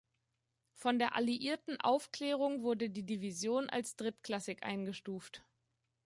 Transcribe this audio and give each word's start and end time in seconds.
Von 0.73 0.97
der 0.97 1.15
alliierten 1.15 1.79
Aufklärung 1.79 2.63
wurde 2.63 2.89
die 2.89 3.03
Division 3.05 3.69
als 3.69 3.97
drittklassig 3.97 4.63
eingestuft. 4.63 5.43